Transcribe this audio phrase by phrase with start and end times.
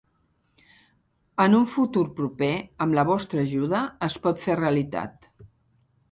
[1.43, 2.49] En un futur proper,
[2.85, 5.29] amb la vostra ajuda, es pot fer realitat.